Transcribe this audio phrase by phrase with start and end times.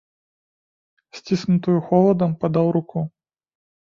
[1.19, 2.99] Сціснутую холадам падаў руку.